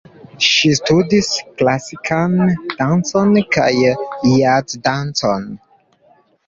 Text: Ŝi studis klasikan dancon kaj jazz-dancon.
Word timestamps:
Ŝi 0.45 0.69
studis 0.79 1.29
klasikan 1.59 2.39
dancon 2.49 3.39
kaj 3.59 3.69
jazz-dancon. 3.85 5.49